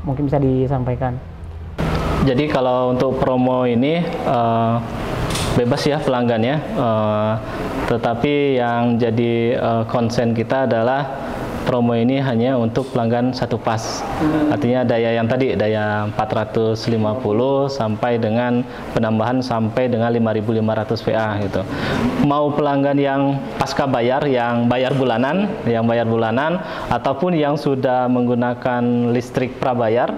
Mungkin 0.04 0.28
bisa 0.28 0.44
disampaikan. 0.44 1.16
Jadi 2.22 2.46
kalau 2.54 2.94
untuk 2.94 3.18
promo 3.18 3.66
ini 3.66 3.98
uh, 4.30 4.78
bebas 5.58 5.82
ya 5.90 5.98
pelanggannya, 5.98 6.56
uh, 6.78 7.34
tetapi 7.90 8.62
yang 8.62 9.02
jadi 9.02 9.58
uh, 9.58 9.84
konsen 9.90 10.38
kita 10.38 10.70
adalah 10.70 11.32
promo 11.62 11.94
ini 11.94 12.18
hanya 12.20 12.58
untuk 12.58 12.90
pelanggan 12.92 13.34
satu 13.34 13.58
pas. 13.58 14.02
Hmm. 14.20 14.54
Artinya 14.54 14.82
daya 14.86 15.18
yang 15.18 15.26
tadi 15.30 15.54
daya 15.54 16.10
450 16.14 16.78
sampai 17.70 18.18
dengan 18.18 18.66
penambahan 18.92 19.40
sampai 19.40 19.88
dengan 19.88 20.10
5500 20.14 21.06
VA 21.06 21.28
gitu. 21.46 21.62
Mau 22.26 22.52
pelanggan 22.54 22.98
yang 22.98 23.22
pasca 23.56 23.86
bayar 23.86 24.26
yang 24.26 24.68
bayar 24.68 24.94
bulanan, 24.98 25.48
yang 25.64 25.86
bayar 25.86 26.06
bulanan 26.10 26.60
ataupun 26.90 27.38
yang 27.38 27.56
sudah 27.56 28.10
menggunakan 28.10 29.14
listrik 29.14 29.58
prabayar. 29.62 30.12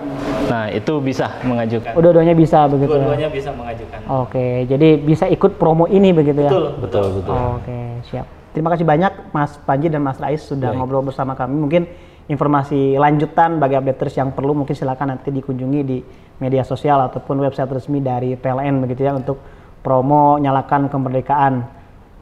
Nah, 0.50 0.66
itu 0.72 0.94
bisa 1.00 1.40
mengajukan. 1.44 1.92
Dua-duanya 1.96 2.36
bisa 2.36 2.68
begitu. 2.68 2.92
Ya? 2.92 3.00
Dua-duanya 3.00 3.30
bisa 3.32 3.50
mengajukan. 3.56 4.00
Oke, 4.10 4.68
jadi 4.68 4.90
bisa 5.00 5.26
ikut 5.28 5.56
promo 5.56 5.88
ini 5.88 6.12
begitu 6.12 6.44
ya. 6.44 6.52
Betul, 6.52 6.66
betul, 6.84 7.06
betul. 7.22 7.36
Oke, 7.60 7.80
siap. 8.12 8.28
Terima 8.54 8.70
kasih 8.70 8.86
banyak 8.86 9.34
Mas 9.34 9.58
Panji 9.66 9.90
dan 9.90 10.06
Mas 10.06 10.22
Rais 10.22 10.38
sudah 10.38 10.70
Baik. 10.72 10.78
ngobrol 10.78 11.02
bersama 11.10 11.34
kami. 11.34 11.58
Mungkin 11.58 11.84
informasi 12.30 12.96
lanjutan 13.02 13.58
bagi 13.58 13.76
updaters 13.76 14.16
yang 14.16 14.30
perlu 14.32 14.54
mungkin 14.56 14.78
silakan 14.78 15.18
nanti 15.18 15.34
dikunjungi 15.34 15.82
di 15.84 15.98
media 16.40 16.62
sosial 16.64 17.02
ataupun 17.10 17.42
website 17.44 17.68
resmi 17.74 18.00
dari 18.00 18.38
PLN 18.38 18.86
begitu 18.86 19.10
ya 19.10 19.18
untuk 19.18 19.42
promo 19.82 20.38
nyalakan 20.38 20.88
kemerdekaan. 20.88 21.66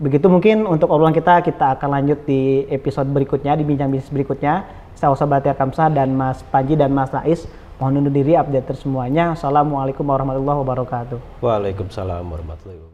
Begitu 0.02 0.26
mungkin 0.32 0.66
untuk 0.66 0.90
obrolan 0.90 1.14
kita 1.14 1.46
kita 1.46 1.78
akan 1.78 1.90
lanjut 2.00 2.26
di 2.26 2.66
episode 2.74 3.06
berikutnya 3.12 3.54
di 3.54 3.68
bincang 3.68 3.94
bisnis 3.94 4.10
berikutnya. 4.10 4.66
Saya 4.98 5.14
Osa 5.14 5.30
Batia 5.30 5.54
Kamsa 5.54 5.94
dan 5.94 6.16
Mas 6.18 6.42
Panji 6.48 6.74
dan 6.74 6.90
Mas 6.90 7.14
Rais 7.14 7.46
mohon 7.82 7.98
undur 7.98 8.14
diri 8.14 8.38
updater 8.38 8.78
semuanya. 8.78 9.34
Assalamualaikum 9.34 10.06
warahmatullahi 10.06 10.62
wabarakatuh. 10.62 11.42
Waalaikumsalam 11.42 12.22
warahmatullahi 12.30 12.78
wabarakatuh. 12.78 12.91